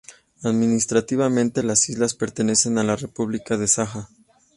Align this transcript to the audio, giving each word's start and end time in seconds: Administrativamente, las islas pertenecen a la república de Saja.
Administrativamente, 0.41 1.61
las 1.61 1.87
islas 1.87 2.15
pertenecen 2.15 2.79
a 2.79 2.83
la 2.83 2.95
república 2.95 3.55
de 3.57 3.67
Saja. 3.67 4.09